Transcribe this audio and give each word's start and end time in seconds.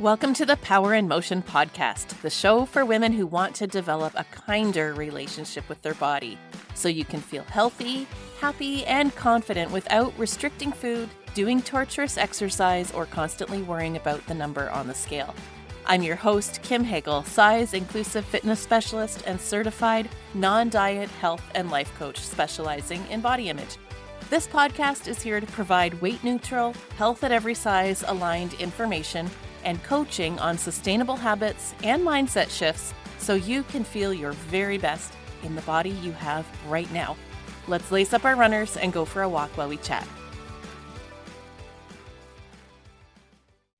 Welcome 0.00 0.32
to 0.34 0.46
the 0.46 0.56
Power 0.58 0.94
in 0.94 1.08
Motion 1.08 1.42
podcast, 1.42 2.20
the 2.22 2.30
show 2.30 2.66
for 2.66 2.84
women 2.84 3.10
who 3.10 3.26
want 3.26 3.56
to 3.56 3.66
develop 3.66 4.12
a 4.14 4.22
kinder 4.22 4.94
relationship 4.94 5.68
with 5.68 5.82
their 5.82 5.94
body 5.94 6.38
so 6.74 6.88
you 6.88 7.04
can 7.04 7.20
feel 7.20 7.42
healthy, 7.42 8.06
happy, 8.40 8.86
and 8.86 9.12
confident 9.16 9.72
without 9.72 10.16
restricting 10.16 10.70
food, 10.70 11.08
doing 11.34 11.60
torturous 11.60 12.16
exercise, 12.16 12.92
or 12.92 13.06
constantly 13.06 13.60
worrying 13.62 13.96
about 13.96 14.24
the 14.28 14.34
number 14.34 14.70
on 14.70 14.86
the 14.86 14.94
scale. 14.94 15.34
I'm 15.84 16.02
your 16.02 16.14
host, 16.14 16.62
Kim 16.62 16.84
Hagle, 16.84 17.24
size 17.24 17.74
inclusive 17.74 18.24
fitness 18.24 18.60
specialist 18.60 19.24
and 19.26 19.40
certified 19.40 20.08
non 20.32 20.68
diet 20.68 21.10
health 21.10 21.42
and 21.56 21.72
life 21.72 21.92
coach 21.98 22.20
specializing 22.20 23.04
in 23.10 23.20
body 23.20 23.48
image. 23.48 23.78
This 24.30 24.46
podcast 24.46 25.08
is 25.08 25.20
here 25.20 25.40
to 25.40 25.46
provide 25.48 26.00
weight 26.00 26.22
neutral, 26.22 26.72
health 26.96 27.24
at 27.24 27.32
every 27.32 27.54
size 27.54 28.04
aligned 28.06 28.54
information 28.60 29.28
and 29.64 29.82
coaching 29.84 30.38
on 30.38 30.58
sustainable 30.58 31.16
habits 31.16 31.74
and 31.82 32.02
mindset 32.02 32.50
shifts 32.50 32.94
so 33.18 33.34
you 33.34 33.62
can 33.64 33.84
feel 33.84 34.12
your 34.12 34.32
very 34.32 34.78
best 34.78 35.12
in 35.42 35.54
the 35.54 35.62
body 35.62 35.90
you 35.90 36.12
have 36.12 36.46
right 36.68 36.90
now. 36.92 37.16
Let's 37.66 37.90
lace 37.90 38.12
up 38.12 38.24
our 38.24 38.36
runners 38.36 38.76
and 38.76 38.92
go 38.92 39.04
for 39.04 39.22
a 39.22 39.28
walk 39.28 39.56
while 39.56 39.68
we 39.68 39.76
chat. 39.78 40.06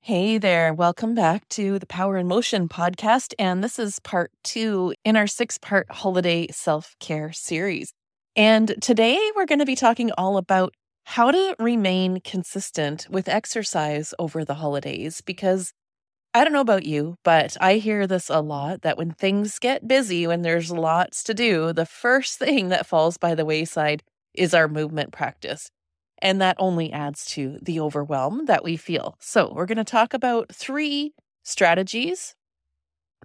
Hey 0.09 0.39
there, 0.39 0.73
welcome 0.73 1.15
back 1.15 1.47
to 1.51 1.79
the 1.79 1.85
Power 1.85 2.17
in 2.17 2.29
Motion 2.29 2.67
podcast. 2.67 3.35
And 3.39 3.63
this 3.63 3.79
is 3.79 3.99
part 3.99 4.31
two 4.43 4.95
in 5.05 5.17
our 5.17 5.27
six 5.27 5.59
part 5.59 5.87
holiday 5.91 6.49
self 6.51 6.97
care 6.99 7.31
series. 7.33 7.93
And 8.35 8.75
today 8.81 9.19
we're 9.37 9.45
going 9.45 9.59
to 9.59 9.67
be 9.67 9.77
talking 9.77 10.11
all 10.17 10.39
about 10.39 10.73
how 11.13 11.31
to 11.31 11.57
remain 11.59 12.21
consistent 12.21 13.07
with 13.09 13.31
exercise 13.31 14.13
over 14.19 14.45
the 14.45 14.57
holidays 14.57 15.23
because 15.23 15.73
I 16.35 16.45
don't 16.45 16.53
know 16.53 16.61
about 16.61 16.85
you, 16.85 17.17
but 17.25 17.57
I 17.63 17.77
hear 17.77 18.07
this 18.07 18.29
a 18.29 18.43
lot 18.43 18.83
that 18.83 18.99
when 18.99 19.13
things 19.13 19.59
get 19.59 19.89
busy, 19.89 20.27
when 20.27 20.43
there's 20.43 20.71
lots 20.71 21.23
to 21.25 21.33
do, 21.33 21.73
the 21.73 21.87
first 21.87 22.39
thing 22.39 22.69
that 22.69 22.87
falls 22.87 23.17
by 23.17 23.35
the 23.35 23.47
wayside 23.47 24.03
is 24.35 24.53
our 24.53 24.69
movement 24.69 25.11
practice. 25.11 25.71
And 26.21 26.43
that 26.43 26.57
only 26.59 26.93
adds 26.93 27.25
to 27.31 27.59
the 27.63 27.81
overwhelm 27.81 28.45
that 28.45 28.63
we 28.63 28.77
feel. 28.77 29.17
So, 29.19 29.51
we're 29.55 29.65
going 29.65 29.79
to 29.79 29.85
talk 29.85 30.13
about 30.13 30.55
three 30.55 31.15
strategies 31.43 32.35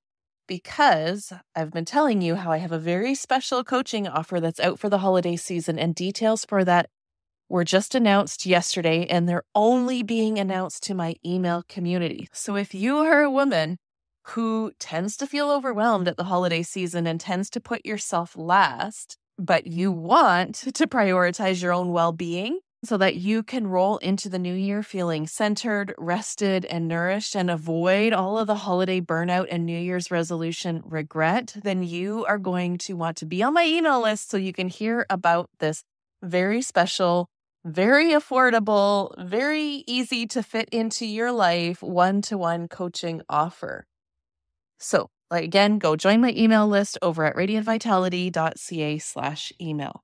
because 0.47 1.31
I've 1.55 1.71
been 1.71 1.85
telling 1.85 2.21
you 2.21 2.35
how 2.35 2.51
I 2.51 2.57
have 2.57 2.73
a 2.73 2.79
very 2.79 3.15
special 3.15 3.63
coaching 3.63 4.05
offer 4.05 4.41
that's 4.41 4.59
out 4.59 4.79
for 4.79 4.89
the 4.89 4.97
holiday 4.97 5.37
season 5.37 5.79
and 5.79 5.95
details 5.95 6.43
for 6.43 6.65
that 6.65 6.89
were 7.47 7.63
just 7.63 7.95
announced 7.95 8.45
yesterday 8.45 9.05
and 9.05 9.29
they're 9.29 9.45
only 9.55 10.03
being 10.03 10.39
announced 10.39 10.83
to 10.83 10.93
my 10.93 11.15
email 11.25 11.63
community. 11.69 12.27
So 12.33 12.57
if 12.57 12.73
you 12.73 12.97
are 12.97 13.21
a 13.21 13.31
woman 13.31 13.77
who 14.30 14.72
tends 14.80 15.17
to 15.17 15.28
feel 15.28 15.50
overwhelmed 15.50 16.08
at 16.08 16.17
the 16.17 16.25
holiday 16.25 16.64
season 16.64 17.08
and 17.08 17.20
tends 17.20 17.50
to 17.52 17.59
put 17.59 17.86
yourself 17.86 18.38
last, 18.38 19.17
but 19.38 19.67
you 19.67 19.92
want 19.92 20.56
to 20.73 20.88
prioritize 20.88 21.61
your 21.61 21.73
own 21.73 21.92
well 21.92 22.11
being 22.11 22.59
so 22.83 22.98
that 22.98 23.16
you 23.16 23.42
can 23.42 23.66
roll 23.66 23.98
into 23.98 24.30
the 24.30 24.38
new 24.38 24.53
year 24.53 24.83
feeling 24.83 25.25
centered, 25.25 25.94
rested, 25.98 26.64
and 26.66 26.88
nourished 26.88 27.36
and 27.36 27.50
avoid 27.50 28.14
all 28.14 28.38
of 28.38 28.48
the 28.48 28.55
holiday 28.55 29.02
burnout 29.02 29.48
and 29.49 29.66
New 29.66 29.77
Year's 29.77 30.11
resolution 30.11 30.83
regret, 30.86 31.55
then 31.64 31.82
you 31.82 32.23
are 32.26 32.37
going 32.37 32.77
to 32.77 32.93
want 32.93 33.17
to 33.17 33.26
be 33.26 33.42
on 33.42 33.54
my 33.54 33.66
email 33.66 34.02
list 34.02 34.30
so 34.30 34.37
you 34.37 34.54
can 34.54 34.70
hear 34.70 35.05
about 35.10 35.49
this 35.60 35.83
very 36.21 36.61
special 36.61 37.30
very 37.67 38.11
affordable, 38.11 39.11
very 39.17 39.83
easy 39.87 40.26
to 40.27 40.42
fit 40.42 40.70
into 40.71 41.05
your 41.05 41.33
life 41.33 41.83
one 41.83 42.21
to 42.21 42.37
one 42.37 42.70
coaching 42.70 43.21
offer. 43.27 43.86
So, 44.77 45.10
again, 45.32 45.80
go 45.80 45.95
join 45.95 46.21
my 46.21 46.33
email 46.36 46.67
list 46.67 46.98
over 47.02 47.26
at 47.26 47.36
radiantvitality.ca 47.36 48.98
slash 48.99 49.52
email. 49.60 50.04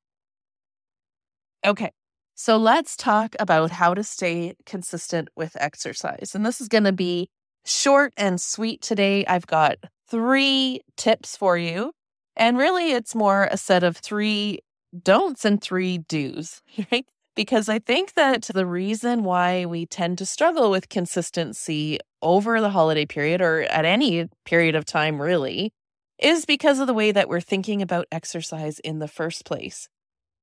Okay, 1.66 1.92
so 2.36 2.58
let's 2.58 2.98
talk 2.98 3.36
about 3.40 3.72
how 3.72 3.94
to 3.94 4.04
stay 4.04 4.56
consistent 4.66 5.30
with 5.36 5.56
exercise. 5.60 6.34
And 6.34 6.46
this 6.46 6.60
is 6.60 6.68
going 6.68 6.84
to 6.84 6.92
be 6.92 7.30
short 7.66 8.14
and 8.18 8.42
sweet 8.42 8.82
today. 8.82 9.26
I've 9.26 9.48
got 9.48 9.78
three 10.10 10.82
tips 10.98 11.38
for 11.38 11.58
you. 11.58 11.94
And 12.36 12.58
really, 12.58 12.92
it's 12.92 13.16
more 13.16 13.48
a 13.52 13.58
set 13.58 13.84
of 13.84 13.98
three 13.98 14.60
don'ts 15.02 15.46
and 15.46 15.62
three 15.62 16.00
do's, 16.00 16.62
right? 16.92 17.06
Because 17.36 17.70
I 17.70 17.80
think 17.80 18.14
that 18.14 18.44
the 18.54 18.66
reason 18.66 19.24
why 19.24 19.66
we 19.66 19.86
tend 19.86 20.18
to 20.20 20.26
struggle 20.26 20.70
with 20.70 20.90
consistency 20.90 22.00
over 22.22 22.62
the 22.62 22.70
holiday 22.70 23.06
period 23.06 23.42
or 23.42 23.62
at 23.64 23.86
any 23.86 24.30
period 24.46 24.76
of 24.76 24.86
time 24.86 25.22
really 25.22 25.72
is 26.20 26.46
because 26.46 26.80
of 26.80 26.88
the 26.88 26.94
way 26.94 27.12
that 27.12 27.28
we're 27.28 27.42
thinking 27.42 27.82
about 27.82 28.08
exercise 28.12 28.80
in 28.80 29.00
the 29.00 29.08
first 29.08 29.46
place. 29.46 29.90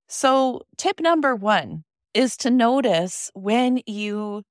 So, 0.08 0.62
tip 0.76 1.00
number 1.00 1.34
1 1.36 1.84
is 2.14 2.36
to 2.38 2.50
notice 2.50 3.30
when 3.34 3.80
you 3.86 4.42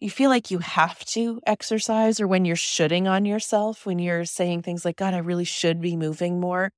you 0.00 0.10
feel 0.10 0.28
like 0.28 0.50
you 0.50 0.58
have 0.58 1.04
to 1.06 1.40
exercise 1.46 2.20
or 2.20 2.28
when 2.28 2.44
you're 2.44 2.54
shooting 2.54 3.08
on 3.08 3.24
yourself, 3.24 3.86
when 3.86 3.98
you're 3.98 4.26
saying 4.26 4.62
things 4.62 4.84
like 4.84 4.96
god 4.96 5.14
I 5.14 5.18
really 5.18 5.44
should 5.44 5.80
be 5.80 5.96
moving 5.96 6.40
more 6.40 6.70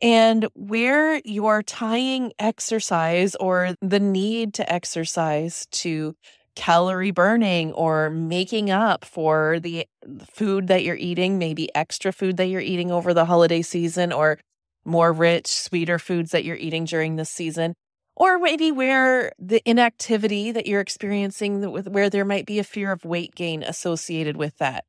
and 0.00 0.46
where 0.54 1.20
you're 1.24 1.62
tying 1.62 2.32
exercise 2.38 3.34
or 3.36 3.74
the 3.80 4.00
need 4.00 4.54
to 4.54 4.72
exercise 4.72 5.66
to 5.70 6.14
calorie 6.56 7.10
burning 7.10 7.72
or 7.72 8.10
making 8.10 8.70
up 8.70 9.04
for 9.04 9.58
the 9.60 9.86
food 10.32 10.68
that 10.68 10.84
you're 10.84 10.96
eating, 10.96 11.38
maybe 11.38 11.74
extra 11.74 12.12
food 12.12 12.36
that 12.36 12.46
you're 12.46 12.60
eating 12.60 12.90
over 12.90 13.12
the 13.12 13.24
holiday 13.24 13.62
season 13.62 14.12
or 14.12 14.38
more 14.84 15.12
rich, 15.12 15.46
sweeter 15.48 15.98
foods 15.98 16.30
that 16.30 16.44
you're 16.44 16.56
eating 16.56 16.84
during 16.84 17.16
this 17.16 17.30
season, 17.30 17.74
or 18.16 18.38
maybe 18.38 18.70
where 18.70 19.32
the 19.38 19.60
inactivity 19.68 20.52
that 20.52 20.66
you're 20.66 20.80
experiencing, 20.80 21.62
where 21.62 22.10
there 22.10 22.24
might 22.24 22.46
be 22.46 22.58
a 22.58 22.64
fear 22.64 22.92
of 22.92 23.04
weight 23.04 23.34
gain 23.34 23.62
associated 23.62 24.36
with 24.36 24.56
that. 24.58 24.84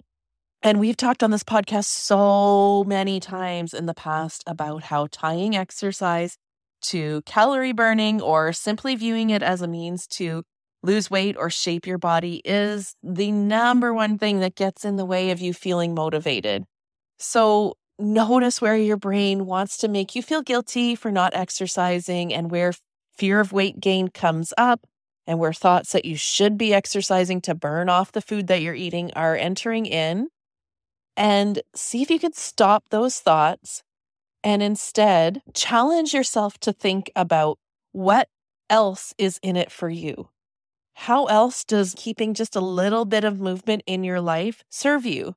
And 0.61 0.79
we've 0.79 0.97
talked 0.97 1.21
on 1.21 1.31
this 1.31 1.43
podcast 1.43 1.85
so 1.85 2.83
many 2.85 3.19
times 3.19 3.73
in 3.73 3.85
the 3.85 3.93
past 3.93 4.43
about 4.47 4.83
how 4.83 5.07
tying 5.11 5.55
exercise 5.55 6.37
to 6.83 7.21
calorie 7.25 7.73
burning 7.73 8.21
or 8.21 8.51
simply 8.53 8.95
viewing 8.95 9.29
it 9.29 9.43
as 9.43 9.61
a 9.61 9.67
means 9.67 10.07
to 10.07 10.43
lose 10.83 11.09
weight 11.09 11.35
or 11.37 11.49
shape 11.49 11.87
your 11.87 11.97
body 11.97 12.41
is 12.45 12.95
the 13.03 13.31
number 13.31 13.93
one 13.93 14.17
thing 14.17 14.39
that 14.39 14.55
gets 14.55 14.85
in 14.85 14.95
the 14.95 15.05
way 15.05 15.31
of 15.31 15.39
you 15.39 15.53
feeling 15.53 15.95
motivated. 15.95 16.63
So 17.17 17.75
notice 17.97 18.61
where 18.61 18.75
your 18.75 18.97
brain 18.97 19.45
wants 19.45 19.77
to 19.77 19.87
make 19.87 20.15
you 20.15 20.21
feel 20.21 20.41
guilty 20.41 20.95
for 20.95 21.11
not 21.11 21.35
exercising 21.35 22.33
and 22.33 22.51
where 22.51 22.73
fear 23.17 23.39
of 23.39 23.53
weight 23.53 23.79
gain 23.79 24.09
comes 24.09 24.53
up 24.57 24.81
and 25.25 25.39
where 25.39 25.53
thoughts 25.53 25.91
that 25.93 26.05
you 26.05 26.15
should 26.15 26.57
be 26.57 26.73
exercising 26.73 27.41
to 27.41 27.55
burn 27.55 27.89
off 27.89 28.11
the 28.11 28.21
food 28.21 28.47
that 28.47 28.61
you're 28.61 28.75
eating 28.75 29.11
are 29.15 29.35
entering 29.35 29.85
in 29.85 30.27
and 31.17 31.61
see 31.75 32.01
if 32.01 32.09
you 32.09 32.19
can 32.19 32.33
stop 32.33 32.89
those 32.89 33.19
thoughts 33.19 33.83
and 34.43 34.63
instead 34.63 35.41
challenge 35.53 36.13
yourself 36.13 36.59
to 36.59 36.73
think 36.73 37.11
about 37.15 37.59
what 37.91 38.29
else 38.69 39.13
is 39.17 39.39
in 39.43 39.55
it 39.55 39.71
for 39.71 39.89
you. 39.89 40.29
How 40.95 41.25
else 41.25 41.63
does 41.63 41.95
keeping 41.97 42.33
just 42.33 42.55
a 42.55 42.61
little 42.61 43.05
bit 43.05 43.23
of 43.23 43.39
movement 43.39 43.83
in 43.85 44.03
your 44.03 44.21
life 44.21 44.63
serve 44.69 45.05
you? 45.05 45.35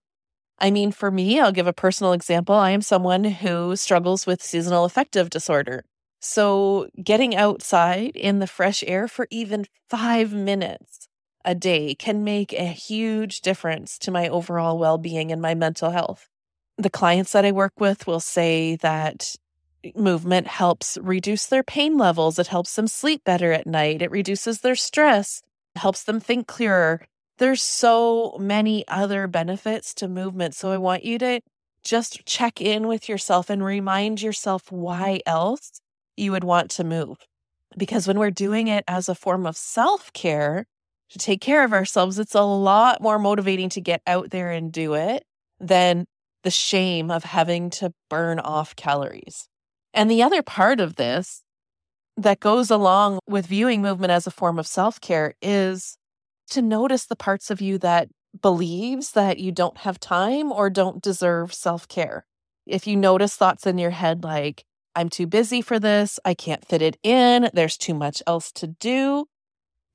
I 0.59 0.71
mean, 0.71 0.93
for 0.93 1.11
me, 1.11 1.41
I'll 1.41 1.53
give 1.53 1.67
a 1.67 1.73
personal 1.73 2.13
example. 2.13 2.55
I 2.55 2.71
am 2.71 2.83
someone 2.83 3.25
who 3.25 3.77
struggles 3.77 4.27
with 4.27 4.43
seasonal 4.43 4.85
affective 4.85 5.31
disorder. 5.31 5.85
So, 6.21 6.89
getting 7.03 7.37
outside 7.37 8.17
in 8.17 8.41
the 8.41 8.47
fresh 8.47 8.85
air 8.87 9.09
for 9.09 9.29
even 9.31 9.67
five 9.89 10.33
minutes 10.33 11.08
a 11.49 11.55
day 11.55 11.95
can 11.95 12.23
make 12.23 12.53
a 12.53 12.67
huge 12.67 13.41
difference 13.41 13.99
to 13.99 14.11
my 14.11 14.29
overall 14.29 14.79
well 14.79 14.99
being 14.99 15.33
and 15.33 15.41
my 15.41 15.55
mental 15.55 15.91
health. 15.91 16.29
The 16.77 16.91
clients 16.91 17.33
that 17.33 17.47
I 17.47 17.53
work 17.53 17.73
with 17.81 18.07
will 18.07 18.21
say 18.21 18.77
that 18.77 19.35
movement 19.97 20.47
helps 20.47 20.99
reduce 21.01 21.47
their 21.47 21.63
pain 21.63 21.97
levels, 21.97 22.39
it 22.39 22.49
helps 22.49 22.77
them 22.77 22.87
sleep 22.87 23.25
better 23.25 23.51
at 23.51 23.67
night, 23.67 24.03
it 24.03 24.11
reduces 24.11 24.61
their 24.61 24.75
stress, 24.75 25.41
helps 25.75 26.05
them 26.05 26.21
think 26.21 26.47
clearer. 26.47 27.01
There's 27.39 27.63
so 27.63 28.37
many 28.39 28.87
other 28.87 29.27
benefits 29.27 29.95
to 29.95 30.07
movement. 30.07 30.55
So 30.55 30.71
I 30.71 30.77
want 30.77 31.03
you 31.03 31.19
to 31.19 31.41
just 31.83 32.27
check 32.27 32.61
in 32.61 32.87
with 32.89 33.09
yourself 33.09 33.49
and 33.49 33.65
remind 33.65 34.21
yourself 34.21 34.71
why 34.71 35.21
else 35.25 35.81
you 36.15 36.33
would 36.33 36.45
want 36.45 36.71
to 36.73 36.85
move. 36.85 37.17
Because 37.79 38.07
when 38.07 38.19
we're 38.19 38.31
doing 38.31 38.69
it 38.69 38.85
as 38.87 39.09
a 39.09 39.15
form 39.15 39.47
of 39.47 39.57
self 39.57 40.13
care, 40.13 40.67
to 41.11 41.19
take 41.19 41.41
care 41.41 41.65
of 41.65 41.73
ourselves, 41.73 42.19
it's 42.19 42.35
a 42.35 42.43
lot 42.43 43.01
more 43.01 43.19
motivating 43.19 43.69
to 43.71 43.81
get 43.81 44.03
out 44.07 44.31
there 44.31 44.51
and 44.51 44.73
do 44.73 44.95
it 44.95 45.25
than 45.61 46.05
the 46.45 46.51
shame 46.51 47.11
of 47.11 47.25
having 47.25 47.71
to 47.71 47.93
burn 48.09 48.39
off 48.39 48.77
calories. 48.77 49.49
And 49.95 50.11
the 50.11 50.23
other 50.23 50.43
part 50.43 50.81
of 50.81 50.97
this 50.97 51.43
that 52.17 52.41
goes 52.41 52.71
along 52.71 53.21
with 53.27 53.47
viewing 53.47 53.81
movement 53.81 54.11
as 54.11 54.27
a 54.27 54.31
form 54.31 54.59
of 54.59 54.67
self 54.67 55.01
care 55.01 55.35
is 55.41 55.97
to 56.51 56.63
notice 56.63 57.07
the 57.07 57.17
parts 57.17 57.51
of 57.51 57.61
you 57.61 57.79
that 57.79 58.09
believes 58.41 59.13
that 59.13 59.39
you 59.39 59.53
don't 59.53 59.79
have 59.79 60.01
time 60.01 60.53
or 60.53 60.71
don't 60.71 61.03
deserve 61.03 61.55
self 61.55 61.89
care. 61.89 62.27
If 62.67 62.87
you 62.87 62.97
notice 62.97 63.35
thoughts 63.35 63.67
in 63.67 63.79
your 63.79 63.91
head 63.91 64.25
like, 64.25 64.65
I'm 64.95 65.09
too 65.09 65.27
busy 65.27 65.63
for 65.63 65.79
this, 65.79 66.19
I 66.25 66.35
can't 66.35 66.67
fit 66.67 66.83
it 66.83 66.99
in, 67.03 67.51
there's 67.55 67.77
too 67.79 67.95
much 67.95 68.23
else 68.27 68.51
to 68.53 68.67
do, 68.67 69.27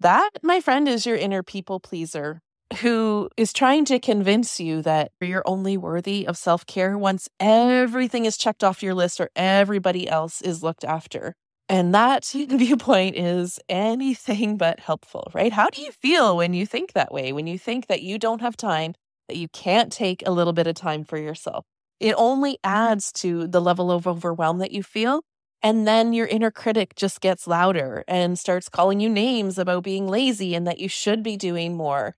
that, 0.04 0.30
my 0.44 0.60
friend, 0.60 0.88
is 0.88 1.06
your 1.06 1.16
inner 1.16 1.44
people 1.44 1.80
pleaser 1.80 2.42
who 2.82 3.30
is 3.38 3.54
trying 3.54 3.86
to 3.86 4.00
convince 4.00 4.60
you 4.60 4.82
that 4.82 5.12
you're 5.22 5.44
only 5.46 5.78
worthy 5.78 6.28
of 6.28 6.38
self 6.38 6.66
care 6.66 6.98
once 6.98 7.30
everything 7.40 8.26
is 8.26 8.38
checked 8.38 8.64
off 8.64 8.84
your 8.84 8.94
list 8.94 9.20
or 9.20 9.30
everybody 9.36 10.08
else 10.08 10.42
is 10.42 10.64
looked 10.64 10.84
after. 10.84 11.34
And 11.70 11.94
that 11.96 12.26
viewpoint 12.34 13.16
is 13.16 13.60
anything 13.70 14.58
but 14.58 14.80
helpful, 14.80 15.32
right? 15.34 15.54
How 15.54 15.70
do 15.70 15.82
you 15.82 15.92
feel 15.92 16.38
when 16.38 16.54
you 16.54 16.66
think 16.66 16.94
that 16.94 17.14
way? 17.14 17.32
When 17.32 17.48
you 17.48 17.58
think 17.58 17.88
that 17.88 18.02
you 18.02 18.20
don't 18.20 18.42
have 18.42 18.58
time, 18.58 18.94
that 19.28 19.38
you 19.38 19.48
can't 19.50 19.92
take 19.92 20.24
a 20.26 20.32
little 20.32 20.54
bit 20.54 20.68
of 20.68 20.76
time 20.76 21.04
for 21.04 21.18
yourself? 21.18 21.66
It 22.00 22.16
only 22.18 22.58
adds 22.64 23.12
to 23.14 23.48
the 23.48 23.62
level 23.62 23.92
of 23.92 24.08
overwhelm 24.08 24.58
that 24.60 24.72
you 24.72 24.84
feel. 24.84 25.22
And 25.64 25.88
then 25.88 26.12
your 26.12 26.28
inner 26.28 26.52
critic 26.52 26.94
just 26.96 27.22
gets 27.22 27.48
louder 27.48 28.04
and 28.06 28.38
starts 28.38 28.68
calling 28.68 29.00
you 29.00 29.08
names 29.10 29.58
about 29.58 29.84
being 29.84 30.10
lazy 30.10 30.56
and 30.56 30.68
that 30.68 30.80
you 30.80 30.90
should 30.90 31.24
be 31.24 31.38
doing 31.38 31.78
more. 31.78 32.16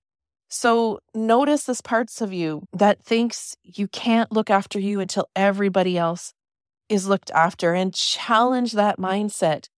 So 0.48 0.98
notice 1.14 1.64
this 1.64 1.80
parts 1.80 2.20
of 2.20 2.32
you 2.32 2.64
that 2.72 3.04
thinks 3.04 3.56
you 3.62 3.86
can't 3.86 4.32
look 4.32 4.50
after 4.50 4.80
you 4.80 4.98
until 4.98 5.28
everybody 5.36 5.96
else 5.96 6.34
is 6.88 7.06
looked 7.06 7.30
after 7.30 7.72
and 7.72 7.94
challenge 7.94 8.72
that 8.72 8.98
mindset. 8.98 9.68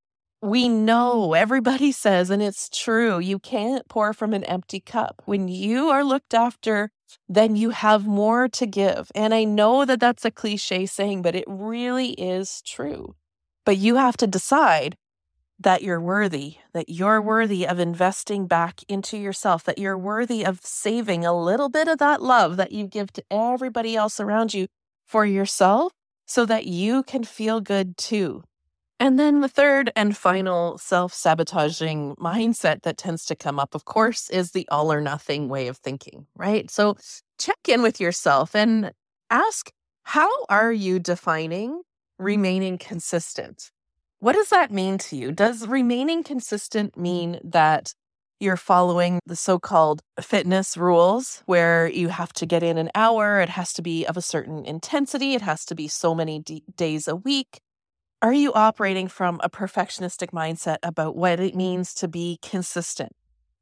We 0.40 0.68
know 0.68 1.34
everybody 1.34 1.92
says, 2.04 2.30
and 2.30 2.42
it's 2.42 2.70
true, 2.70 3.18
you 3.18 3.38
can't 3.38 3.86
pour 3.88 4.14
from 4.14 4.32
an 4.32 4.44
empty 4.44 4.80
cup. 4.80 5.22
When 5.26 5.48
you 5.48 5.88
are 5.88 6.04
looked 6.04 6.32
after, 6.32 6.90
then 7.28 7.54
you 7.56 7.70
have 7.70 8.06
more 8.06 8.48
to 8.48 8.66
give. 8.66 9.10
And 9.14 9.34
I 9.34 9.44
know 9.44 9.84
that 9.84 10.00
that's 10.00 10.24
a 10.24 10.30
cliche 10.30 10.86
saying, 10.86 11.22
but 11.22 11.34
it 11.34 11.44
really 11.46 12.10
is 12.12 12.62
true. 12.62 13.14
But 13.68 13.76
you 13.76 13.96
have 13.96 14.16
to 14.16 14.26
decide 14.26 14.96
that 15.60 15.82
you're 15.82 16.00
worthy, 16.00 16.56
that 16.72 16.88
you're 16.88 17.20
worthy 17.20 17.68
of 17.68 17.78
investing 17.78 18.46
back 18.46 18.80
into 18.88 19.18
yourself, 19.18 19.62
that 19.64 19.76
you're 19.76 19.98
worthy 19.98 20.42
of 20.42 20.60
saving 20.62 21.26
a 21.26 21.38
little 21.38 21.68
bit 21.68 21.86
of 21.86 21.98
that 21.98 22.22
love 22.22 22.56
that 22.56 22.72
you 22.72 22.86
give 22.86 23.12
to 23.12 23.24
everybody 23.30 23.94
else 23.94 24.20
around 24.20 24.54
you 24.54 24.68
for 25.04 25.26
yourself 25.26 25.92
so 26.24 26.46
that 26.46 26.64
you 26.64 27.02
can 27.02 27.24
feel 27.24 27.60
good 27.60 27.98
too. 27.98 28.42
And 28.98 29.18
then 29.18 29.42
the 29.42 29.48
third 29.48 29.92
and 29.94 30.16
final 30.16 30.78
self 30.78 31.12
sabotaging 31.12 32.16
mindset 32.16 32.84
that 32.84 32.96
tends 32.96 33.26
to 33.26 33.36
come 33.36 33.58
up, 33.58 33.74
of 33.74 33.84
course, 33.84 34.30
is 34.30 34.52
the 34.52 34.66
all 34.70 34.90
or 34.90 35.02
nothing 35.02 35.50
way 35.50 35.68
of 35.68 35.76
thinking, 35.76 36.26
right? 36.34 36.70
So 36.70 36.96
check 37.38 37.58
in 37.68 37.82
with 37.82 38.00
yourself 38.00 38.56
and 38.56 38.92
ask 39.28 39.70
how 40.04 40.30
are 40.48 40.72
you 40.72 40.98
defining 40.98 41.82
remaining 42.18 42.78
consistent? 42.78 43.70
What 44.20 44.34
does 44.34 44.48
that 44.48 44.72
mean 44.72 44.98
to 44.98 45.16
you? 45.16 45.32
Does 45.32 45.66
remaining 45.66 46.24
consistent 46.24 46.96
mean 46.96 47.40
that 47.44 47.94
you're 48.40 48.56
following 48.56 49.20
the 49.26 49.36
so 49.36 49.58
called 49.58 50.02
fitness 50.20 50.76
rules 50.76 51.42
where 51.46 51.88
you 51.88 52.08
have 52.08 52.32
to 52.34 52.46
get 52.46 52.62
in 52.62 52.78
an 52.78 52.90
hour, 52.94 53.40
it 53.40 53.48
has 53.48 53.72
to 53.74 53.82
be 53.82 54.04
of 54.06 54.16
a 54.16 54.22
certain 54.22 54.64
intensity, 54.64 55.34
it 55.34 55.42
has 55.42 55.64
to 55.64 55.74
be 55.74 55.88
so 55.88 56.14
many 56.14 56.40
d- 56.40 56.62
days 56.76 57.08
a 57.08 57.16
week. 57.16 57.60
Are 58.20 58.32
you 58.32 58.52
operating 58.52 59.08
from 59.08 59.40
a 59.42 59.50
perfectionistic 59.50 60.30
mindset 60.30 60.78
about 60.82 61.16
what 61.16 61.40
it 61.40 61.54
means 61.54 61.94
to 61.94 62.08
be 62.08 62.38
consistent? 62.42 63.12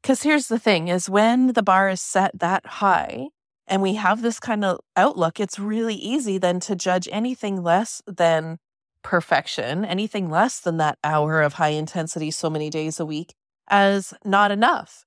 Because 0.02 0.23
here's 0.23 0.49
the 0.49 0.59
thing 0.59 0.88
is 0.88 1.11
when 1.11 1.49
the 1.52 1.62
bar 1.62 1.88
is 1.88 2.00
set 2.00 2.38
that 2.38 2.64
high 2.64 3.29
and 3.66 3.82
we 3.82 3.94
have 3.94 4.22
this 4.22 4.40
kind 4.40 4.64
of 4.64 4.80
outlook, 4.96 5.40
it's 5.40 5.58
really 5.58 5.94
easy 5.94 6.38
then 6.38 6.60
to 6.60 6.76
judge 6.76 7.08
anything 7.10 7.62
less 7.62 8.02
than 8.06 8.58
perfection, 9.02 9.84
anything 9.84 10.30
less 10.30 10.60
than 10.60 10.76
that 10.78 10.98
hour 11.04 11.42
of 11.42 11.54
high 11.54 11.68
intensity 11.68 12.30
so 12.30 12.50
many 12.50 12.70
days 12.70 12.98
a 12.98 13.06
week 13.06 13.34
as 13.68 14.14
not 14.24 14.50
enough. 14.50 15.04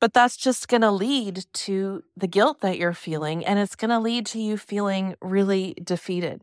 But 0.00 0.12
that's 0.12 0.36
just 0.36 0.68
going 0.68 0.80
to 0.80 0.90
lead 0.90 1.44
to 1.52 2.02
the 2.16 2.26
guilt 2.26 2.60
that 2.60 2.78
you're 2.78 2.94
feeling, 2.94 3.44
and 3.44 3.58
it's 3.58 3.76
going 3.76 3.90
to 3.90 3.98
lead 3.98 4.24
to 4.26 4.40
you 4.40 4.56
feeling 4.56 5.14
really 5.20 5.74
defeated. 5.82 6.42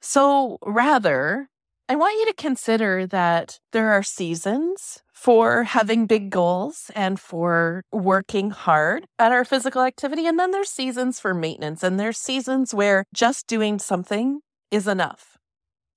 So, 0.00 0.58
rather, 0.64 1.49
I 1.90 1.96
want 1.96 2.18
you 2.18 2.26
to 2.26 2.34
consider 2.34 3.06
that 3.08 3.58
there 3.72 3.90
are 3.90 4.02
seasons 4.02 5.02
for 5.12 5.64
having 5.64 6.06
big 6.06 6.30
goals 6.30 6.90
and 6.94 7.20
for 7.20 7.82
working 7.92 8.50
hard 8.50 9.04
at 9.18 9.32
our 9.32 9.44
physical 9.44 9.82
activity. 9.82 10.24
And 10.26 10.38
then 10.38 10.52
there's 10.52 10.70
seasons 10.70 11.20
for 11.20 11.34
maintenance, 11.34 11.82
and 11.82 12.00
there's 12.00 12.16
seasons 12.16 12.72
where 12.72 13.04
just 13.12 13.46
doing 13.46 13.78
something 13.78 14.40
is 14.70 14.86
enough. 14.86 15.36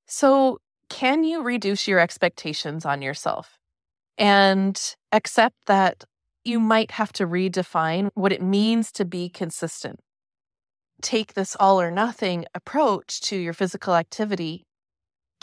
So, 0.08 0.58
can 0.90 1.24
you 1.24 1.42
reduce 1.42 1.88
your 1.88 2.00
expectations 2.00 2.86
on 2.86 3.02
yourself? 3.02 3.60
and 4.18 4.96
accept 5.12 5.56
that 5.66 6.04
you 6.44 6.60
might 6.60 6.92
have 6.92 7.14
to 7.14 7.26
redefine 7.26 8.10
what 8.14 8.32
it 8.32 8.42
means 8.42 8.92
to 8.92 9.06
be 9.06 9.30
consistent. 9.30 10.00
Take 11.02 11.34
this 11.34 11.56
all 11.60 11.82
or 11.82 11.92
nothing 11.92 12.46
approach 12.54 13.22
to 13.22 13.36
your 13.36 13.54
physical 13.54 13.96
activity. 13.96 14.66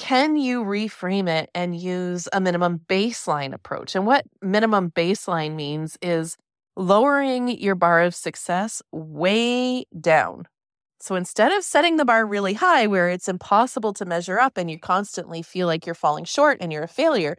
Can 0.00 0.36
you 0.36 0.64
reframe 0.64 1.28
it 1.28 1.50
and 1.54 1.76
use 1.76 2.26
a 2.32 2.40
minimum 2.40 2.80
baseline 2.88 3.52
approach? 3.52 3.94
And 3.94 4.06
what 4.06 4.24
minimum 4.40 4.90
baseline 4.92 5.54
means 5.54 5.98
is 6.00 6.38
lowering 6.74 7.48
your 7.48 7.74
bar 7.74 8.00
of 8.00 8.14
success 8.14 8.80
way 8.92 9.84
down. 10.00 10.48
So 11.00 11.16
instead 11.16 11.52
of 11.52 11.64
setting 11.64 11.98
the 11.98 12.06
bar 12.06 12.24
really 12.24 12.54
high 12.54 12.86
where 12.86 13.10
it's 13.10 13.28
impossible 13.28 13.92
to 13.92 14.06
measure 14.06 14.40
up 14.40 14.56
and 14.56 14.70
you 14.70 14.78
constantly 14.78 15.42
feel 15.42 15.66
like 15.66 15.84
you're 15.84 15.94
falling 15.94 16.24
short 16.24 16.56
and 16.62 16.72
you're 16.72 16.84
a 16.84 16.88
failure, 16.88 17.36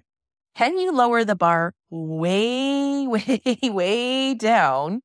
can 0.55 0.77
you 0.77 0.91
lower 0.91 1.25
the 1.25 1.35
bar 1.35 1.73
way, 1.89 3.07
way, 3.07 3.57
way 3.63 4.35
down 4.35 5.01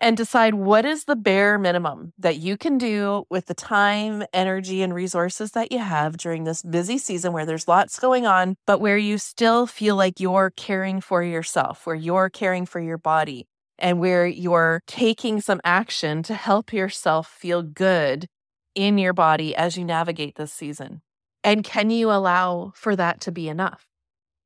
and 0.00 0.16
decide 0.16 0.54
what 0.54 0.84
is 0.84 1.04
the 1.04 1.16
bare 1.16 1.58
minimum 1.58 2.12
that 2.18 2.38
you 2.38 2.56
can 2.56 2.78
do 2.78 3.24
with 3.30 3.46
the 3.46 3.54
time, 3.54 4.24
energy, 4.32 4.82
and 4.82 4.94
resources 4.94 5.52
that 5.52 5.70
you 5.70 5.78
have 5.78 6.16
during 6.16 6.44
this 6.44 6.62
busy 6.62 6.98
season 6.98 7.32
where 7.32 7.44
there's 7.44 7.68
lots 7.68 7.98
going 7.98 8.26
on, 8.26 8.56
but 8.66 8.80
where 8.80 8.96
you 8.96 9.18
still 9.18 9.66
feel 9.66 9.96
like 9.96 10.18
you're 10.18 10.52
caring 10.56 11.00
for 11.00 11.22
yourself, 11.22 11.86
where 11.86 11.96
you're 11.96 12.30
caring 12.30 12.64
for 12.64 12.80
your 12.80 12.98
body, 12.98 13.46
and 13.78 14.00
where 14.00 14.26
you're 14.26 14.80
taking 14.86 15.40
some 15.40 15.60
action 15.64 16.22
to 16.22 16.34
help 16.34 16.72
yourself 16.72 17.28
feel 17.28 17.62
good 17.62 18.26
in 18.74 18.98
your 18.98 19.12
body 19.12 19.54
as 19.54 19.76
you 19.76 19.84
navigate 19.84 20.36
this 20.36 20.52
season? 20.52 21.02
And 21.42 21.64
can 21.64 21.90
you 21.90 22.10
allow 22.10 22.72
for 22.74 22.96
that 22.96 23.20
to 23.22 23.32
be 23.32 23.48
enough? 23.48 23.89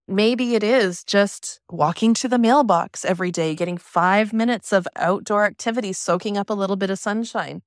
Maybe 0.06 0.54
it 0.54 0.62
is 0.62 1.02
just 1.02 1.60
walking 1.70 2.12
to 2.14 2.28
the 2.28 2.38
mailbox 2.38 3.06
every 3.06 3.30
day, 3.30 3.54
getting 3.54 3.78
five 3.78 4.34
minutes 4.34 4.70
of 4.70 4.86
outdoor 4.96 5.46
activity, 5.46 5.94
soaking 5.94 6.36
up 6.36 6.50
a 6.50 6.54
little 6.54 6.76
bit 6.76 6.90
of 6.90 6.98
sunshine. 6.98 7.62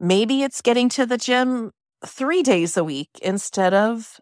Maybe 0.00 0.42
it's 0.42 0.62
getting 0.62 0.88
to 0.90 1.06
the 1.06 1.16
gym 1.16 1.70
three 2.04 2.42
days 2.42 2.76
a 2.76 2.82
week 2.82 3.10
instead 3.22 3.72
of 3.72 4.18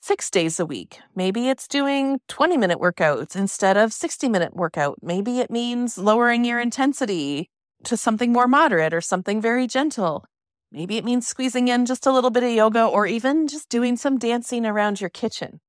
six 0.00 0.30
days 0.30 0.60
a 0.60 0.66
week. 0.66 1.00
Maybe 1.16 1.48
it's 1.48 1.66
doing 1.66 2.20
20 2.28 2.56
minute 2.56 2.78
workouts 2.78 3.34
instead 3.34 3.76
of 3.76 3.92
60 3.92 4.28
minute 4.28 4.54
workout. 4.54 4.98
Maybe 5.02 5.40
it 5.40 5.50
means 5.50 5.98
lowering 5.98 6.44
your 6.44 6.60
intensity 6.60 7.50
to 7.82 7.96
something 7.96 8.32
more 8.32 8.46
moderate 8.46 8.94
or 8.94 9.00
something 9.00 9.40
very 9.40 9.66
gentle. 9.66 10.24
Maybe 10.70 10.98
it 10.98 11.04
means 11.04 11.26
squeezing 11.26 11.66
in 11.66 11.84
just 11.84 12.06
a 12.06 12.12
little 12.12 12.30
bit 12.30 12.44
of 12.44 12.52
yoga 12.52 12.84
or 12.84 13.06
even 13.06 13.48
just 13.48 13.68
doing 13.68 13.96
some 13.96 14.18
dancing 14.18 14.64
around 14.64 15.00
your 15.00 15.10
kitchen. 15.10 15.60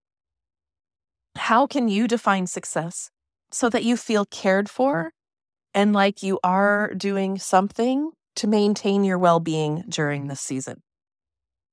How 1.39 1.65
can 1.65 1.87
you 1.87 2.07
define 2.07 2.47
success 2.47 3.09
so 3.49 3.69
that 3.69 3.83
you 3.83 3.95
feel 3.95 4.25
cared 4.25 4.69
for 4.69 5.13
and 5.73 5.93
like 5.93 6.21
you 6.21 6.37
are 6.43 6.93
doing 6.93 7.39
something 7.39 8.11
to 8.35 8.47
maintain 8.47 9.03
your 9.05 9.17
well 9.17 9.39
being 9.39 9.85
during 9.87 10.27
this 10.27 10.41
season? 10.41 10.81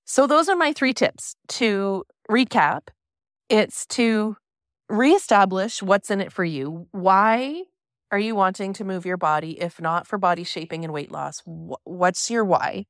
So, 0.04 0.28
those 0.28 0.48
are 0.48 0.54
my 0.54 0.72
three 0.72 0.94
tips 0.94 1.34
to 1.48 2.04
recap. 2.30 2.88
It's 3.48 3.86
to 3.86 4.36
reestablish 4.88 5.82
what's 5.82 6.12
in 6.12 6.20
it 6.20 6.32
for 6.32 6.44
you. 6.44 6.86
Why 6.92 7.64
are 8.12 8.20
you 8.20 8.36
wanting 8.36 8.72
to 8.74 8.84
move 8.84 9.04
your 9.04 9.16
body 9.16 9.60
if 9.60 9.80
not 9.80 10.06
for 10.06 10.16
body 10.16 10.44
shaping 10.44 10.84
and 10.84 10.92
weight 10.92 11.10
loss? 11.10 11.42
What's 11.44 12.30
your 12.30 12.44
why? 12.44 12.86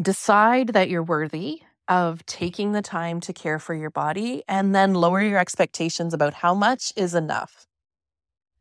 Decide 0.00 0.68
that 0.68 0.90
you're 0.90 1.02
worthy 1.02 1.62
of 1.88 2.24
taking 2.26 2.72
the 2.72 2.82
time 2.82 3.20
to 3.20 3.32
care 3.32 3.58
for 3.58 3.74
your 3.74 3.90
body 3.90 4.42
and 4.46 4.74
then 4.74 4.94
lower 4.94 5.22
your 5.22 5.38
expectations 5.38 6.12
about 6.12 6.34
how 6.34 6.54
much 6.54 6.92
is 6.96 7.14
enough. 7.14 7.66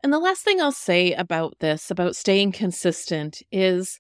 And 0.04 0.14
the 0.14 0.20
last 0.20 0.44
thing 0.44 0.62
I'll 0.62 0.72
say 0.72 1.14
about 1.14 1.56
this, 1.60 1.92
about 1.92 2.16
staying 2.16 2.54
consistent, 2.54 3.42
is 3.52 4.00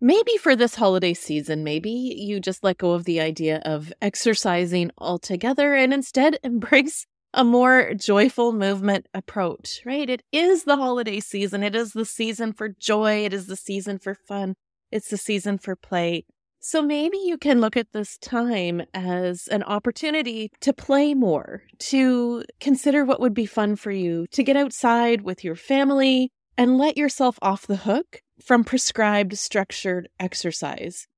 maybe 0.00 0.36
for 0.36 0.54
this 0.54 0.74
holiday 0.74 1.14
season, 1.14 1.64
maybe 1.64 1.90
you 1.90 2.40
just 2.40 2.62
let 2.62 2.78
go 2.78 2.92
of 2.92 3.04
the 3.04 3.20
idea 3.20 3.62
of 3.64 3.92
exercising 4.02 4.90
altogether 4.98 5.74
and 5.74 5.92
instead 5.92 6.38
embrace 6.44 7.06
a 7.34 7.44
more 7.44 7.94
joyful 7.94 8.52
movement 8.52 9.06
approach, 9.14 9.80
right? 9.86 10.10
It 10.10 10.22
is 10.32 10.64
the 10.64 10.76
holiday 10.76 11.20
season. 11.20 11.62
It 11.62 11.74
is 11.74 11.92
the 11.92 12.04
season 12.04 12.52
for 12.52 12.68
joy. 12.68 13.24
It 13.24 13.32
is 13.32 13.46
the 13.46 13.56
season 13.56 13.98
for 13.98 14.14
fun. 14.14 14.54
It's 14.90 15.08
the 15.08 15.16
season 15.16 15.56
for 15.56 15.74
play. 15.74 16.26
So 16.64 16.80
maybe 16.80 17.18
you 17.18 17.38
can 17.38 17.60
look 17.60 17.76
at 17.76 17.90
this 17.92 18.16
time 18.18 18.82
as 18.94 19.48
an 19.48 19.64
opportunity 19.64 20.52
to 20.60 20.72
play 20.72 21.12
more, 21.12 21.64
to 21.90 22.44
consider 22.60 23.04
what 23.04 23.18
would 23.18 23.34
be 23.34 23.46
fun 23.46 23.74
for 23.74 23.90
you, 23.90 24.28
to 24.30 24.44
get 24.44 24.56
outside 24.56 25.22
with 25.22 25.42
your 25.42 25.56
family 25.56 26.30
and 26.56 26.78
let 26.78 26.96
yourself 26.96 27.36
off 27.42 27.66
the 27.66 27.78
hook 27.78 28.22
from 28.40 28.62
prescribed 28.62 29.36
structured 29.36 30.08
exercise. 30.20 31.08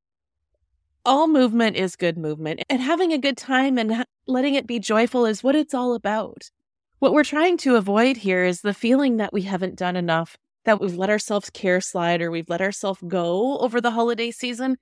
All 1.05 1.29
movement 1.29 1.77
is 1.77 1.95
good 1.95 2.17
movement, 2.17 2.63
and 2.71 2.81
having 2.81 3.13
a 3.13 3.19
good 3.19 3.37
time 3.37 3.77
and 3.77 4.07
letting 4.27 4.55
it 4.55 4.67
be 4.67 4.79
joyful 4.79 5.27
is 5.27 5.45
what 5.45 5.55
it's 5.55 5.75
all 5.75 5.93
about. 5.93 6.51
What 7.01 7.13
we're 7.13 7.23
trying 7.23 7.59
to 7.59 7.77
avoid 7.77 8.17
here 8.17 8.45
is 8.45 8.63
the 8.63 8.73
feeling 8.73 9.19
that 9.19 9.35
we 9.35 9.43
haven't 9.43 9.77
done 9.77 9.95
enough, 9.95 10.39
that 10.65 10.81
we've 10.81 10.97
let 10.97 11.11
ourselves 11.11 11.51
care 11.51 11.83
slide 11.83 12.23
or 12.23 12.31
we've 12.31 12.49
let 12.49 12.63
ourselves 12.63 13.03
go 13.07 13.59
over 13.59 13.79
the 13.79 13.91
holiday 13.91 14.31
season 14.31 14.79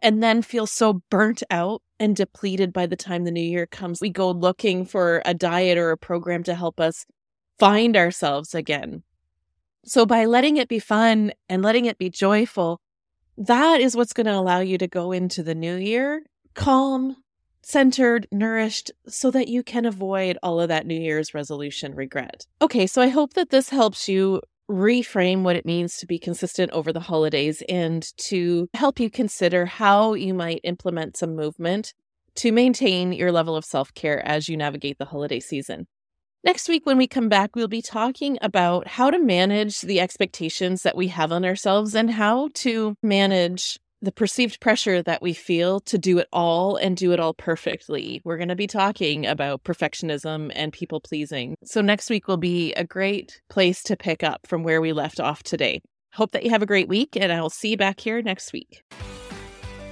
and 0.00 0.22
then 0.22 0.42
feel 0.42 0.66
so 0.66 1.02
burnt 1.10 1.42
out 1.50 1.82
and 2.00 2.14
depleted 2.14 2.72
by 2.72 2.86
the 2.86 2.96
time 2.96 3.24
the 3.24 3.30
new 3.30 3.42
year 3.42 3.66
comes. 3.66 4.00
We 4.00 4.10
go 4.10 4.30
looking 4.30 4.84
for 4.84 5.22
a 5.24 5.34
diet 5.34 5.78
or 5.78 5.90
a 5.90 5.98
program 5.98 6.42
to 6.44 6.54
help 6.54 6.80
us 6.80 7.06
find 7.58 7.96
ourselves 7.96 8.54
again. 8.54 9.02
So, 9.84 10.04
by 10.04 10.24
letting 10.26 10.56
it 10.56 10.68
be 10.68 10.78
fun 10.78 11.32
and 11.48 11.62
letting 11.62 11.86
it 11.86 11.98
be 11.98 12.10
joyful, 12.10 12.80
that 13.36 13.80
is 13.80 13.96
what's 13.96 14.12
going 14.12 14.26
to 14.26 14.34
allow 14.34 14.60
you 14.60 14.78
to 14.78 14.88
go 14.88 15.12
into 15.12 15.42
the 15.42 15.54
new 15.54 15.76
year 15.76 16.22
calm, 16.54 17.16
centered, 17.62 18.26
nourished, 18.32 18.90
so 19.06 19.30
that 19.30 19.46
you 19.46 19.62
can 19.62 19.84
avoid 19.84 20.36
all 20.42 20.60
of 20.60 20.68
that 20.68 20.86
New 20.86 20.98
Year's 20.98 21.32
resolution 21.34 21.94
regret. 21.94 22.46
Okay, 22.60 22.86
so 22.86 23.00
I 23.00 23.08
hope 23.08 23.34
that 23.34 23.50
this 23.50 23.68
helps 23.68 24.08
you 24.08 24.40
reframe 24.70 25.42
what 25.42 25.56
it 25.56 25.66
means 25.66 25.96
to 25.96 26.06
be 26.06 26.18
consistent 26.18 26.70
over 26.72 26.92
the 26.92 27.00
holidays 27.00 27.62
and 27.68 28.06
to 28.18 28.68
help 28.74 29.00
you 29.00 29.10
consider 29.10 29.66
how 29.66 30.14
you 30.14 30.34
might 30.34 30.60
implement 30.64 31.16
some 31.16 31.34
movement 31.34 31.94
to 32.34 32.52
maintain 32.52 33.12
your 33.12 33.32
level 33.32 33.56
of 33.56 33.64
self 33.64 33.92
care 33.94 34.24
as 34.26 34.48
you 34.48 34.56
navigate 34.56 34.98
the 34.98 35.06
holiday 35.06 35.40
season. 35.40 35.86
Next 36.44 36.68
week, 36.68 36.86
when 36.86 36.96
we 36.96 37.08
come 37.08 37.28
back, 37.28 37.56
we'll 37.56 37.66
be 37.66 37.82
talking 37.82 38.38
about 38.40 38.86
how 38.86 39.10
to 39.10 39.18
manage 39.18 39.80
the 39.80 40.00
expectations 40.00 40.82
that 40.82 40.96
we 40.96 41.08
have 41.08 41.32
on 41.32 41.44
ourselves 41.44 41.96
and 41.96 42.10
how 42.10 42.48
to 42.54 42.94
manage 43.02 43.78
the 44.00 44.12
perceived 44.12 44.60
pressure 44.60 45.02
that 45.02 45.22
we 45.22 45.32
feel 45.32 45.80
to 45.80 45.98
do 45.98 46.18
it 46.18 46.28
all 46.32 46.76
and 46.76 46.96
do 46.96 47.12
it 47.12 47.20
all 47.20 47.34
perfectly. 47.34 48.20
We're 48.24 48.36
going 48.36 48.48
to 48.48 48.56
be 48.56 48.66
talking 48.66 49.26
about 49.26 49.64
perfectionism 49.64 50.52
and 50.54 50.72
people 50.72 51.00
pleasing. 51.00 51.56
So, 51.64 51.80
next 51.80 52.10
week 52.10 52.28
will 52.28 52.36
be 52.36 52.72
a 52.74 52.84
great 52.84 53.40
place 53.50 53.82
to 53.84 53.96
pick 53.96 54.22
up 54.22 54.46
from 54.46 54.62
where 54.62 54.80
we 54.80 54.92
left 54.92 55.20
off 55.20 55.42
today. 55.42 55.80
Hope 56.14 56.32
that 56.32 56.44
you 56.44 56.50
have 56.50 56.62
a 56.62 56.66
great 56.66 56.88
week, 56.88 57.16
and 57.16 57.32
I'll 57.32 57.50
see 57.50 57.70
you 57.70 57.76
back 57.76 58.00
here 58.00 58.22
next 58.22 58.52
week. 58.52 58.82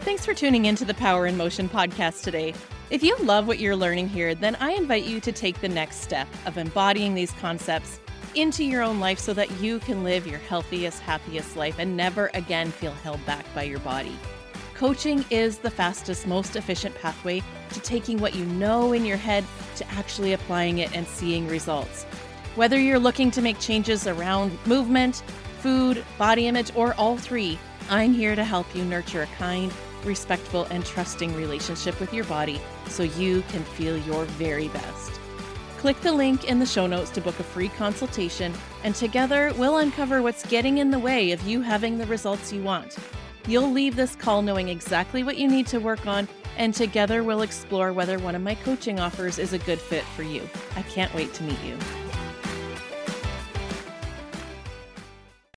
Thanks 0.00 0.24
for 0.24 0.34
tuning 0.34 0.66
into 0.66 0.84
the 0.84 0.94
Power 0.94 1.26
in 1.26 1.36
Motion 1.36 1.68
podcast 1.68 2.22
today. 2.22 2.54
If 2.90 3.02
you 3.02 3.16
love 3.18 3.48
what 3.48 3.58
you're 3.58 3.76
learning 3.76 4.08
here, 4.08 4.34
then 4.34 4.56
I 4.60 4.70
invite 4.70 5.04
you 5.04 5.20
to 5.20 5.32
take 5.32 5.60
the 5.60 5.68
next 5.68 6.02
step 6.02 6.28
of 6.46 6.56
embodying 6.56 7.14
these 7.14 7.32
concepts 7.32 7.98
into 8.34 8.64
your 8.64 8.82
own 8.82 9.00
life 9.00 9.18
so 9.18 9.32
that 9.34 9.50
you 9.60 9.78
can 9.78 10.04
live 10.04 10.26
your 10.26 10.38
healthiest, 10.38 11.00
happiest 11.00 11.56
life 11.56 11.76
and 11.78 11.96
never 11.96 12.30
again 12.34 12.70
feel 12.70 12.92
held 12.92 13.24
back 13.26 13.46
by 13.54 13.62
your 13.62 13.78
body. 13.80 14.16
Coaching 14.74 15.24
is 15.30 15.58
the 15.58 15.70
fastest, 15.70 16.26
most 16.26 16.54
efficient 16.54 16.94
pathway 16.96 17.42
to 17.70 17.80
taking 17.80 18.18
what 18.18 18.34
you 18.34 18.44
know 18.44 18.92
in 18.92 19.06
your 19.06 19.16
head 19.16 19.44
to 19.76 19.90
actually 19.92 20.34
applying 20.34 20.78
it 20.78 20.94
and 20.94 21.06
seeing 21.06 21.48
results. 21.48 22.04
Whether 22.56 22.78
you're 22.78 22.98
looking 22.98 23.30
to 23.32 23.42
make 23.42 23.58
changes 23.58 24.06
around 24.06 24.58
movement, 24.66 25.22
food, 25.60 26.04
body 26.18 26.46
image, 26.46 26.70
or 26.74 26.94
all 26.94 27.16
three, 27.16 27.58
I'm 27.88 28.12
here 28.12 28.36
to 28.36 28.44
help 28.44 28.74
you 28.74 28.84
nurture 28.84 29.22
a 29.22 29.26
kind, 29.38 29.72
respectful, 30.04 30.64
and 30.64 30.84
trusting 30.84 31.34
relationship 31.34 31.98
with 31.98 32.12
your 32.12 32.24
body 32.24 32.60
so 32.88 33.02
you 33.02 33.42
can 33.48 33.62
feel 33.62 33.96
your 33.98 34.24
very 34.24 34.68
best. 34.68 35.20
Click 35.78 36.00
the 36.00 36.12
link 36.12 36.48
in 36.48 36.58
the 36.58 36.66
show 36.66 36.86
notes 36.86 37.10
to 37.10 37.20
book 37.20 37.38
a 37.38 37.44
free 37.44 37.68
consultation, 37.68 38.52
and 38.82 38.94
together 38.94 39.52
we'll 39.56 39.78
uncover 39.78 40.22
what's 40.22 40.44
getting 40.46 40.78
in 40.78 40.90
the 40.90 40.98
way 40.98 41.32
of 41.32 41.42
you 41.42 41.60
having 41.60 41.98
the 41.98 42.06
results 42.06 42.52
you 42.52 42.62
want. 42.62 42.96
You'll 43.46 43.70
leave 43.70 43.94
this 43.94 44.16
call 44.16 44.42
knowing 44.42 44.68
exactly 44.68 45.22
what 45.22 45.36
you 45.36 45.46
need 45.46 45.66
to 45.68 45.78
work 45.78 46.06
on, 46.06 46.26
and 46.56 46.74
together 46.74 47.22
we'll 47.22 47.42
explore 47.42 47.92
whether 47.92 48.18
one 48.18 48.34
of 48.34 48.42
my 48.42 48.54
coaching 48.54 48.98
offers 48.98 49.38
is 49.38 49.52
a 49.52 49.58
good 49.58 49.78
fit 49.78 50.02
for 50.02 50.22
you. 50.22 50.48
I 50.74 50.82
can't 50.82 51.14
wait 51.14 51.32
to 51.34 51.44
meet 51.44 51.62
you. 51.62 51.76